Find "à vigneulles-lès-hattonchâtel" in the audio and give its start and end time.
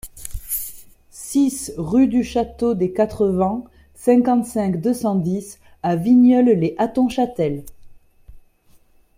5.83-7.63